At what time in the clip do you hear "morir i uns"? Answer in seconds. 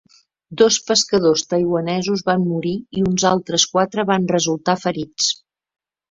2.53-3.25